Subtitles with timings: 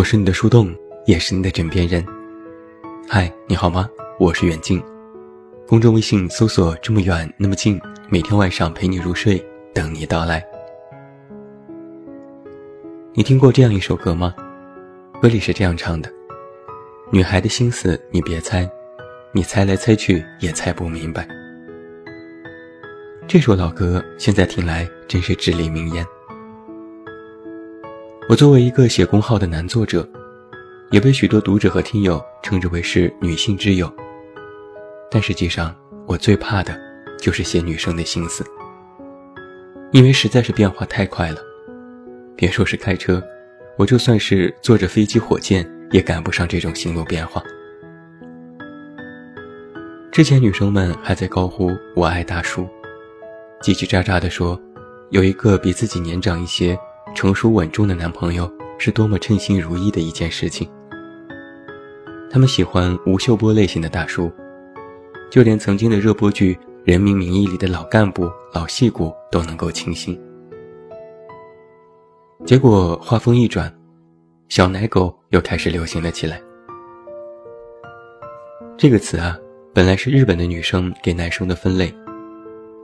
[0.00, 0.74] 我是你的树洞，
[1.04, 2.02] 也是你的枕边人。
[3.06, 3.86] 嗨，你好吗？
[4.18, 4.82] 我是远近。
[5.68, 9.38] 公众微信搜索“这么远那么近”，每天晚上陪你入睡，
[9.74, 10.42] 等你到来。
[13.12, 14.34] 你听过这样一首歌吗？
[15.20, 16.10] 歌里是这样唱的
[17.12, 18.66] ：“女孩的心思你别猜，
[19.34, 21.28] 你猜来猜去也猜不明白。”
[23.28, 26.02] 这首老歌现在听来真是至理名言。
[28.30, 30.08] 我作为一个写公号的男作者，
[30.92, 33.92] 也被许多读者和听友称之为是女性之友。
[35.10, 35.74] 但实际上，
[36.06, 36.80] 我最怕的
[37.18, 38.44] 就是写女生的心思，
[39.90, 41.38] 因为实在是变化太快了。
[42.36, 43.20] 别说是开车，
[43.76, 47.42] 我就算是坐着飞机、火箭，也赶不上这种行路变化。
[50.12, 52.64] 之前女生们还在高呼“我爱大叔”。
[53.60, 54.56] 叽叽喳喳地说，
[55.08, 56.78] 有一个比自己年长一些、
[57.14, 60.68] 成熟稳重的男朋友，是多么称心如意的一件事情。
[62.30, 64.30] 他们喜欢吴秀波类型的大叔，
[65.30, 70.18] 就连曾经的热播剧《人民名义》里的老干部、老戏骨都能够倾心。
[72.46, 73.72] 结果话锋一转，
[74.48, 76.40] 小奶狗又开始流行了起来。
[78.78, 79.36] 这个词啊，
[79.74, 81.92] 本来是日本的女生给男生的分类。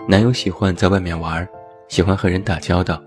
[0.08, 1.48] 男友喜欢在外面玩，
[1.88, 3.02] 喜欢和人打交道，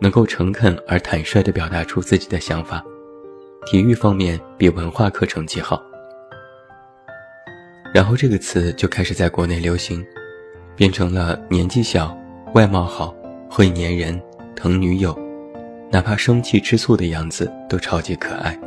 [0.00, 2.84] 能够诚恳而坦率地表达出自己的想法。
[3.66, 5.82] 体育方面比文化课成绩好。
[7.92, 10.04] 然后这个词就开始在国内流行，
[10.76, 12.16] 变成了年纪小、
[12.54, 13.14] 外貌好、
[13.50, 14.20] 会粘人、
[14.54, 15.18] 疼女友，
[15.90, 18.58] 哪怕生气吃醋的样子都超级可爱。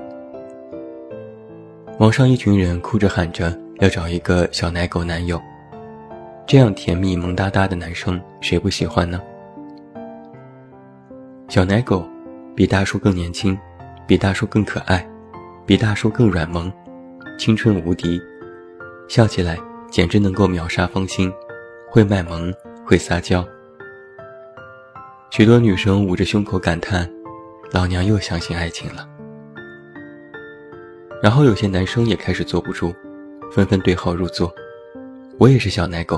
[1.99, 5.39] 网上一群人哭着喊着要找一个小奶狗男友。
[6.47, 9.21] 这样甜蜜萌哒哒的男生，谁不喜欢呢？
[11.51, 12.07] 小奶狗
[12.55, 13.59] 比大叔更年轻，
[14.07, 15.05] 比大叔更可爱，
[15.65, 16.71] 比大叔更软萌，
[17.37, 18.21] 青春无敌，
[19.09, 19.59] 笑起来
[19.89, 21.29] 简直能够秒杀芳心，
[21.89, 22.53] 会卖萌，
[22.85, 23.45] 会撒娇。
[25.29, 27.05] 许多女生捂着胸口感叹
[27.73, 29.05] ：“老娘又相信爱情了。”
[31.21, 32.95] 然后有些男生也开始坐不住，
[33.51, 34.49] 纷纷对号入座
[35.37, 36.17] ：“我也是小奶狗。”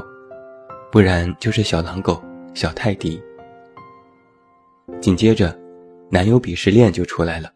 [0.93, 2.23] 不然就是小狼狗、
[2.53, 3.19] 小泰迪。
[4.99, 5.57] 紧接着，
[6.09, 7.49] 男友鄙视链就出来了。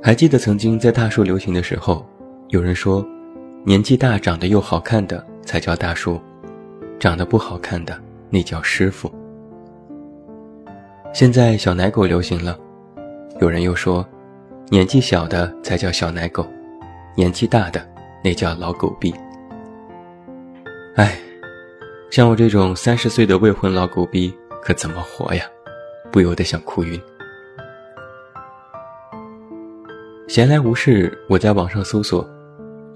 [0.00, 2.06] 还记得曾经在大叔流行的时候，
[2.48, 3.04] 有人说，
[3.64, 6.20] 年纪大长得又好看的才叫大叔，
[7.00, 9.12] 长得不好看的那叫师傅。
[11.12, 12.56] 现在小奶狗流行了，
[13.40, 14.06] 有人又说，
[14.68, 16.46] 年纪小的才叫小奶狗，
[17.16, 17.84] 年纪大的
[18.22, 19.12] 那叫老狗逼。
[20.94, 21.18] 哎，
[22.10, 24.32] 像我这种三十岁的未婚老狗逼，
[24.62, 25.44] 可怎么活呀？
[26.10, 27.00] 不由得想哭晕。
[30.26, 32.28] 闲来无事，我在网上搜索，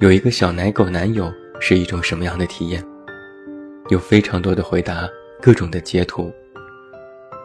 [0.00, 2.84] 有一个小奶狗男友是一种什么样的体验？
[3.88, 5.08] 有非常多的回答，
[5.40, 6.32] 各种的截图，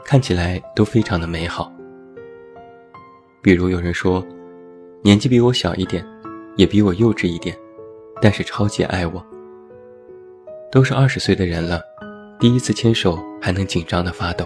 [0.05, 1.71] 看起来都非常的美好。
[3.41, 4.25] 比如有人说，
[5.01, 6.05] 年纪比我小一点，
[6.57, 7.57] 也比我幼稚一点，
[8.21, 9.25] 但是超级爱我。
[10.69, 11.81] 都是二十岁的人了，
[12.39, 14.45] 第一次牵手还能紧张的发抖。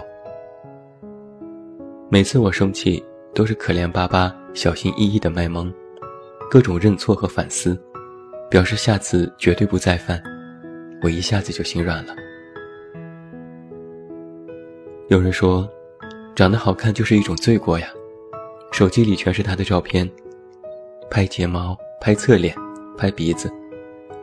[2.08, 3.04] 每次我生气，
[3.34, 5.70] 都是可怜巴巴、小心翼翼的卖萌，
[6.50, 7.78] 各种认错和反思，
[8.50, 10.22] 表示下次绝对不再犯。
[11.02, 12.14] 我一下子就心软了。
[15.08, 15.68] 有人说，
[16.34, 17.88] 长得好看就是一种罪过呀，
[18.72, 20.10] 手机里全是他的照片，
[21.10, 22.56] 拍睫毛、拍侧脸、
[22.96, 23.52] 拍鼻子，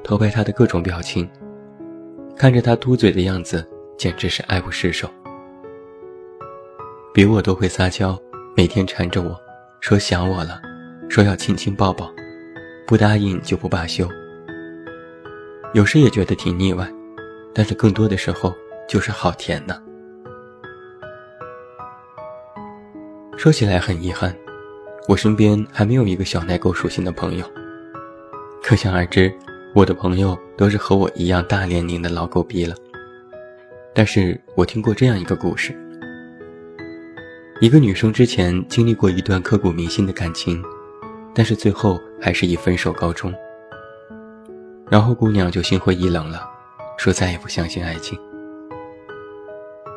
[0.04, 1.30] 偷拍他的各种表情。
[2.40, 5.10] 看着他嘟嘴的样子，简直是爱不释手。
[7.14, 8.18] 比我都会撒娇，
[8.56, 9.38] 每天缠着我，
[9.82, 10.62] 说想我了，
[11.10, 12.10] 说要亲亲抱抱，
[12.88, 14.08] 不答应就不罢休。
[15.74, 16.90] 有时也觉得挺腻歪，
[17.54, 18.56] 但是更多的时候
[18.88, 19.78] 就是好甜呢。
[23.36, 24.34] 说起来很遗憾，
[25.10, 27.46] 我身边还没有一个小奶狗属性的朋友，
[28.64, 29.30] 可想而知。
[29.76, 32.76] 我的朋友都是和我一样大年龄的老狗逼了，
[33.94, 35.76] 但是我听过这样一个故事：
[37.62, 40.62] 一个女生之前经历过一段刻骨铭心的感情，
[41.36, 43.32] 但是最后还是以分手告终。
[44.90, 46.50] 然后姑娘就心灰意冷了，
[46.98, 48.20] 说再也不相信爱情。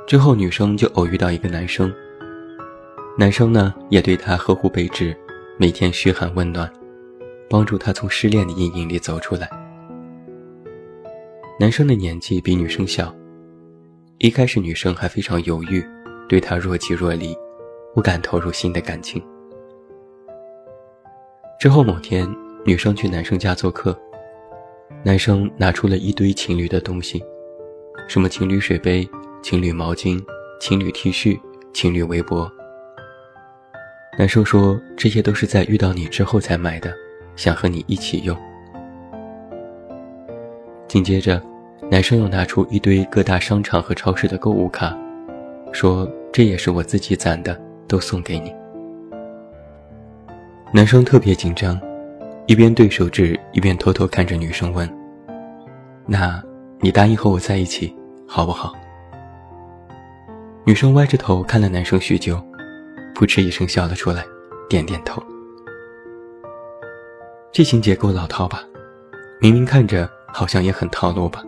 [0.06, 1.90] 之后女生就偶遇到一个男生，
[3.16, 5.16] 男生呢也对她呵护备至，
[5.58, 6.70] 每天嘘寒问暖，
[7.48, 9.48] 帮助她从失恋的阴影里走出来。
[11.62, 13.14] 男生的年纪比女生小，
[14.18, 15.80] 一开始女生还非常犹豫，
[16.28, 17.38] 对他若即若离，
[17.94, 19.22] 不敢投入新的感情。
[21.60, 22.28] 之后某天，
[22.66, 23.96] 女生去男生家做客，
[25.04, 27.22] 男生拿出了一堆情侣的东西，
[28.08, 29.08] 什么情侣水杯、
[29.40, 30.20] 情侣毛巾、
[30.60, 31.38] 情侣 T 恤、
[31.72, 32.50] 情侣围脖。
[34.18, 36.92] 男生说这些都是在遇到你之后才买的，
[37.36, 38.36] 想和你一起用。
[40.88, 41.40] 紧接着，
[41.90, 44.96] 男生又拿出一堆各大商场和超市的购物卡，
[45.72, 48.54] 说这也是我自己攒的，都送给你。
[50.72, 51.78] 男生特别紧张，
[52.46, 54.88] 一边对手指，一边偷偷看着女生问
[56.06, 56.42] ：“那，
[56.80, 57.94] 你答应和我在一起，
[58.26, 58.72] 好不好？”
[60.64, 62.42] 女生歪着头看了男生许久，
[63.14, 64.24] 扑哧一声笑了出来，
[64.68, 65.22] 点点头。
[67.52, 68.64] 这情节够老套吧？
[69.40, 71.44] 明明看着好像也很套路吧？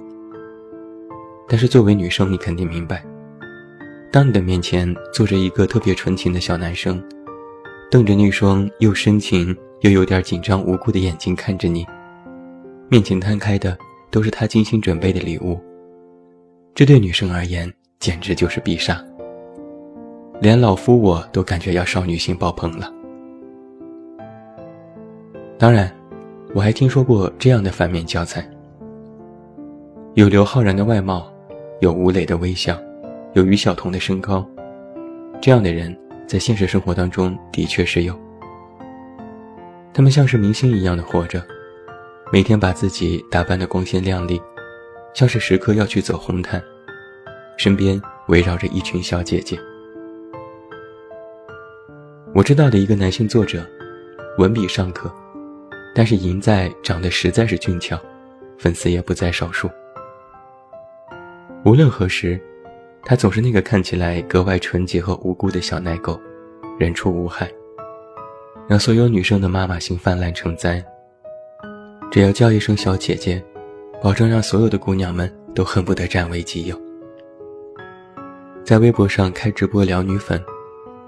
[1.49, 3.05] 但是作为女生，你肯定明白，
[4.11, 7.03] 当你的面前坐着一个特别纯情的小男生。
[7.91, 11.87] 瞪着那双又深情又有点紧张无辜的眼睛看着你，
[12.89, 13.79] 面前摊开的
[14.11, 15.61] 都是他精心准备的礼物。
[16.75, 19.01] 这对女生而言简直就是必杀，
[20.41, 22.93] 连老夫我都感觉要少女心爆棚了。
[25.57, 25.95] 当然，
[26.53, 28.45] 我还听说过这样的反面教材：
[30.15, 31.31] 有刘昊然的外貌，
[31.81, 32.79] 有吴磊的微笑，
[33.35, 34.47] 有于晓彤的身高，
[35.41, 35.97] 这样的人。
[36.27, 38.19] 在现实生活当中，的确是有。
[39.93, 41.45] 他们像是明星一样的活着，
[42.33, 44.41] 每天把自己打扮得光鲜亮丽，
[45.13, 46.63] 像是时刻要去走红毯，
[47.59, 49.59] 身边围绕着一群小姐姐。
[52.35, 53.63] 我知道的一个男性作者，
[54.39, 55.13] 文笔尚可，
[55.95, 58.01] 但是赢在长得实在是俊俏，
[58.57, 59.69] 粉丝也不在少数。
[61.65, 62.41] 无论何时。
[63.07, 66.19] 他总是那个看起来格外纯洁和无辜的小奶狗，
[66.79, 67.53] 人畜无害，
[68.67, 70.83] 让所有女生的妈妈心泛滥成灾。
[72.11, 73.45] 只要叫一声小姐姐，
[74.03, 76.81] 保证让所有的姑娘们都恨不得占为己有。
[78.65, 80.43] 在微博上开直播聊女粉，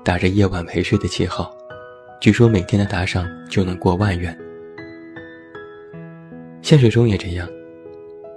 [0.04, 1.50] 打着夜晚陪睡的旗号，
[2.20, 4.38] 据说每天的打赏就能过万元。
[6.60, 7.48] 现实中也这样，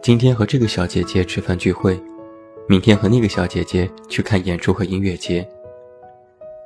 [0.02, 2.02] 今天和这个小姐姐吃饭聚会。
[2.70, 5.48] 明天和那个小姐姐去看演出和音乐节，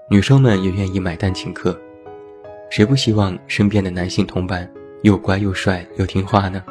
[0.09, 1.79] 女生们也愿意买单请客，
[2.69, 4.69] 谁不希望身边的男性同伴
[5.03, 6.61] 又乖又帅又听话呢？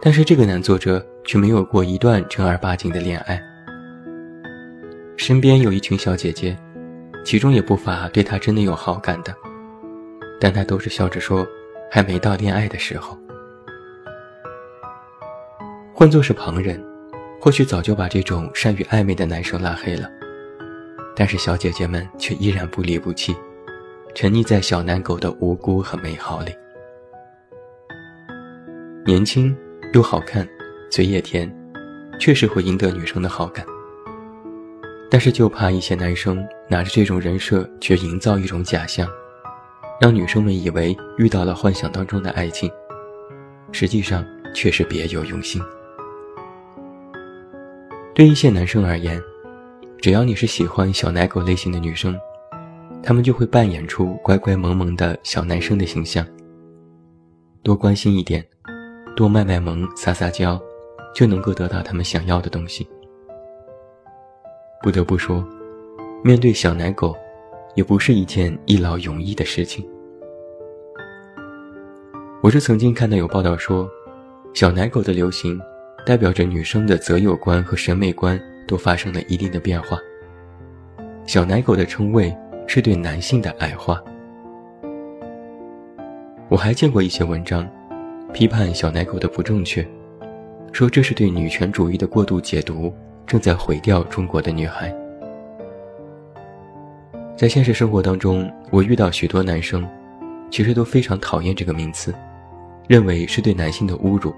[0.00, 3.38] 但是这个男作者却没有过一段正儿八经的恋爱，
[5.18, 6.56] 身边有一群小姐姐，
[7.22, 9.34] 其中也不乏对他真的有好感的，
[10.40, 11.46] 但他都是笑着说，
[11.90, 13.16] 还没到恋爱的时候。
[15.98, 16.80] 换作是旁人，
[17.40, 20.08] 或许早就把这种善于暧昧的男生拉黑了。
[21.16, 23.34] 但是小姐姐们却依然不离不弃，
[24.14, 26.52] 沉溺在小奶狗的无辜和美好里。
[29.04, 29.52] 年轻
[29.92, 30.48] 又好看，
[30.88, 31.52] 嘴也甜，
[32.20, 33.66] 确实会赢得女生的好感。
[35.10, 39.08] 但是就怕一些男生拿着这种人设，去营造一种假象，
[40.00, 42.70] 让女生们以为遇到了幻想当中的爱情，
[43.72, 45.60] 实际上却是别有用心。
[48.18, 49.22] 对一些男生而言，
[50.00, 52.18] 只要你是喜欢小奶狗类型的女生，
[53.00, 56.26] 他们就会扮演出乖乖萌萌的小男生的形象。
[57.62, 58.44] 多关心一点，
[59.14, 60.60] 多卖卖萌、撒撒娇，
[61.14, 62.84] 就能够得到他们想要的东西。
[64.82, 65.46] 不得不说，
[66.24, 67.14] 面对小奶狗，
[67.76, 69.88] 也不是一件一劳永逸的事情。
[72.42, 73.88] 我是曾经看到有报道说，
[74.54, 75.56] 小奶狗的流行。
[76.06, 79.98] 代表着女生的择友观和审美观都发生了一定的变化。
[81.26, 82.34] 小奶狗的称谓
[82.66, 84.02] 是对男性的矮化。
[86.48, 87.68] 我还见过一些文章，
[88.32, 89.86] 批判小奶狗的不正确，
[90.72, 92.90] 说这是对女权主义的过度解读，
[93.26, 94.94] 正在毁掉中国的女孩。
[97.36, 99.86] 在现实生活当中，我遇到许多男生，
[100.50, 102.14] 其实都非常讨厌这个名词，
[102.88, 104.34] 认为是对男性的侮辱。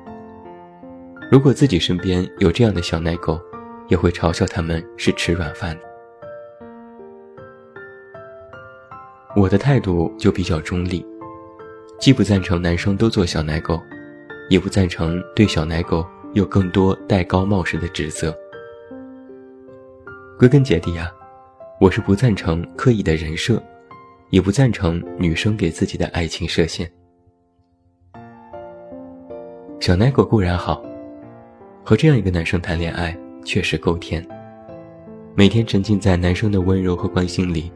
[1.31, 3.41] 如果自己身边有这样的小奶狗，
[3.87, 5.83] 也会嘲笑他们是吃软饭的。
[9.37, 11.07] 我的态度就比较中立，
[12.01, 13.81] 既不赞成男生都做小奶狗，
[14.49, 18.37] 也不赞成对小奶狗有更多戴高帽式的指责。
[20.37, 21.09] 归根结底啊，
[21.81, 23.63] 我是不赞成刻意的人设，
[24.31, 26.91] 也不赞成女生给自己的爱情设限。
[29.79, 30.90] 小奶狗固然好。
[31.85, 34.27] 和这样一个男生谈恋爱确实够甜，
[35.35, 37.73] 每天沉浸在男生的温柔和关心里，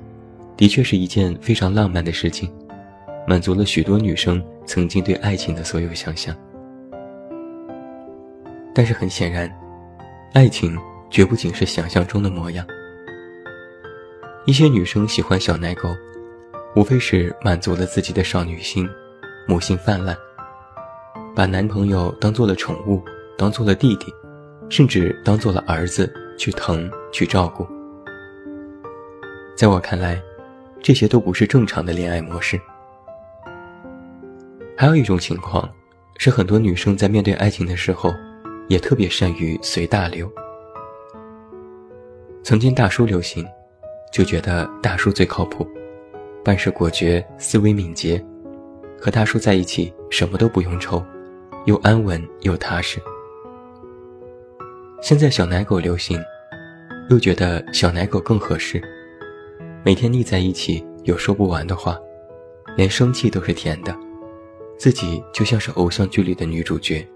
[0.56, 2.52] 的确是一件非常浪漫的事情。
[3.26, 6.36] 满足了许多女生曾经对爱情的所有想象。
[8.74, 9.50] 但是很显然，
[10.34, 12.66] 爱情绝不仅是想象中的模样。
[14.44, 15.88] 一些女生喜欢小奶狗，
[16.76, 18.86] 无非是满足了自己的少女心，
[19.48, 20.14] 母性泛滥，
[21.34, 23.02] 把男朋友当做了宠物，
[23.44, 24.10] 当做了弟弟，
[24.70, 27.68] 甚至当做了儿子去疼去照顾。
[29.54, 30.18] 在我看来，
[30.82, 32.58] 这些都不是正常的恋爱模式。
[34.78, 35.70] 还有一种情况，
[36.16, 38.10] 是很多女生在面对爱情的时候，
[38.66, 40.26] 也特别善于随大流。
[42.42, 43.46] 曾经大叔流行，
[44.10, 45.68] 就觉得大叔最靠谱，
[46.42, 48.24] 办事果决，思维敏捷，
[48.98, 51.04] 和大叔在一起什么都不用愁，
[51.66, 52.98] 又安稳又踏实。
[55.04, 56.18] 现在小奶狗流行，
[57.10, 58.82] 又觉得小奶狗更合适。
[59.84, 61.98] 每天腻在一起有说不完的话，
[62.74, 63.94] 连生气都是甜的，
[64.78, 67.06] 自己就像是偶像剧里的女主角。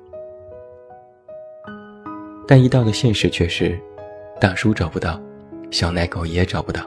[2.46, 3.80] 但一到了现实却是，
[4.38, 5.18] 大叔找不到，
[5.70, 6.82] 小奶狗也找不到。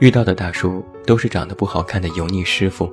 [0.00, 2.92] 遇到的大叔都是长得不好看的油腻师傅，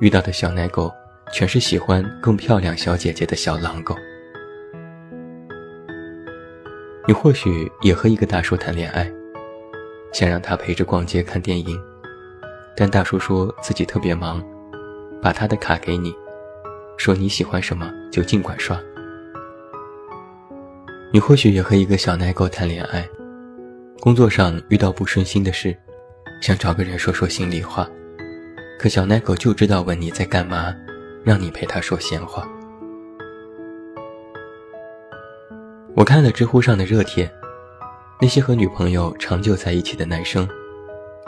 [0.00, 0.92] 遇到的小奶狗
[1.32, 3.96] 全是喜欢更漂亮小姐姐的小狼狗。
[7.06, 9.10] 你或许也和一个大叔谈恋爱。
[10.12, 11.78] 想让他陪着逛街看电影，
[12.74, 14.42] 但大叔说自己特别忙，
[15.20, 16.14] 把他的卡给你，
[16.96, 18.80] 说你喜欢什么就尽管刷。
[21.12, 23.06] 你或许也和一个小奶狗谈恋爱，
[24.00, 25.76] 工作上遇到不顺心的事，
[26.40, 27.86] 想找个人说说心里话，
[28.78, 30.74] 可小奶狗就知道问你在干嘛，
[31.22, 32.48] 让你陪他说闲话。
[35.96, 37.28] 我看了知乎上的热帖。
[38.20, 40.46] 那些和女朋友长久在一起的男生，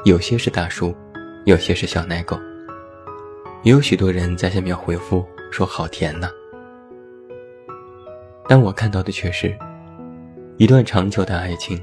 [0.05, 0.95] 有些是大叔，
[1.47, 2.39] 有些是小奶狗，
[3.63, 6.29] 也有许多人在下面回复说好甜呐。
[8.47, 9.57] 但我看到的却是，
[10.59, 11.83] 一段长久的爱情，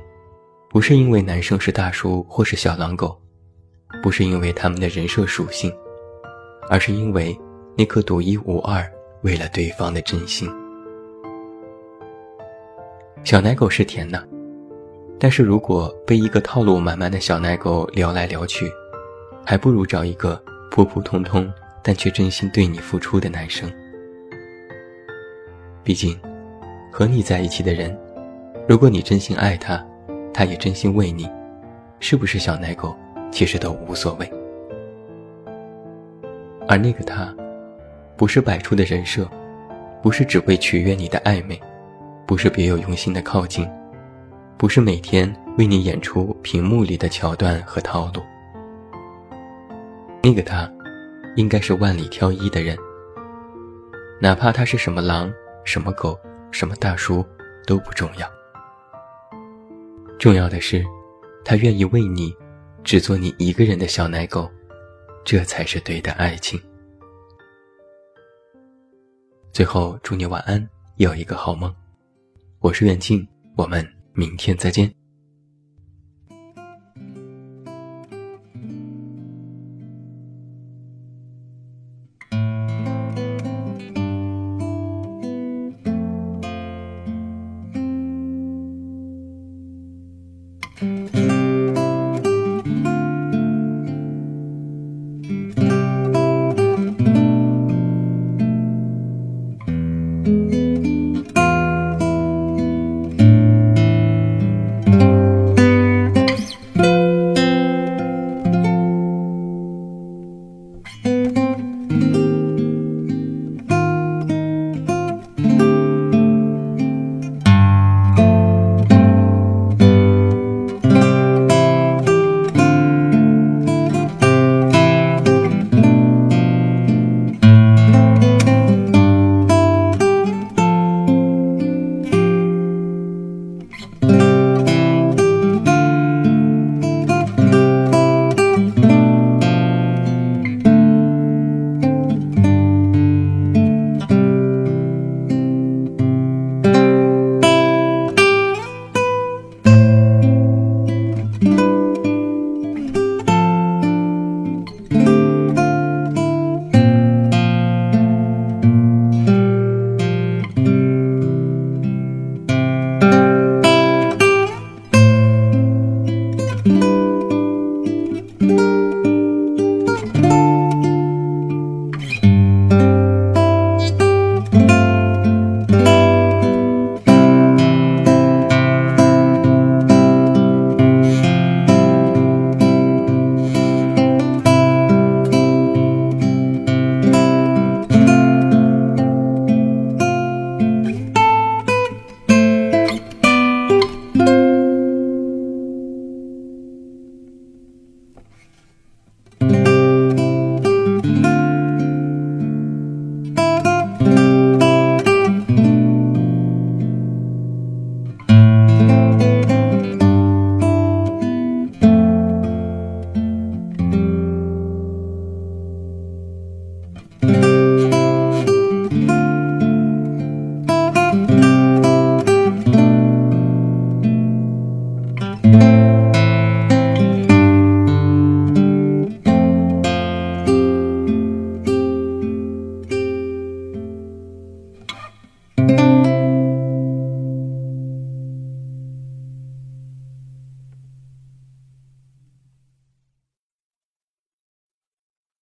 [0.69, 3.19] 不是因为男生是大叔或是小狼狗，
[4.03, 5.75] 不是因为他们的人设属性，
[6.69, 7.35] 而是因为
[7.75, 8.87] 那颗独一无二
[9.23, 10.47] 为了对方的真心。
[13.25, 14.23] 小奶狗是甜的。
[15.17, 18.71] 但是如果被一个套路满满的小奶狗撩来撩去，
[19.43, 20.39] 还不如找一个
[20.69, 21.51] 普普通通
[21.81, 23.67] 但却真心对你付出的男生。
[25.83, 26.15] 毕竟，
[26.91, 27.97] 和你在一起的人，
[28.69, 29.83] 如果你真心爱他，
[30.31, 31.27] 他也真心为你，
[31.99, 32.95] 是不是小奶狗，
[33.31, 34.31] 其实都无所谓。
[36.67, 37.35] 而那个他，
[38.15, 39.27] 不是摆出的人设，
[40.03, 41.59] 不是只为取悦你的暧昧，
[42.25, 43.67] 不是别有用心的靠近。
[44.57, 48.21] 不是每天为你演出屏幕里的桥段和套路，
[50.23, 50.71] 那个他，
[51.35, 52.77] 应该是万里挑一的人。
[54.21, 55.31] 哪怕他是什么狼、
[55.65, 56.17] 什么狗、
[56.51, 57.23] 什么大叔
[57.67, 58.25] 都不重要，
[60.17, 60.85] 重要的是，
[61.43, 62.33] 他愿意为你，
[62.81, 64.49] 只做你一个人的小奶狗，
[65.25, 66.57] 这才是对的爱情。
[69.51, 70.65] 最后，祝你晚安，
[70.95, 71.75] 有一个好梦。
[72.65, 74.91] 我是袁静我们明天再见。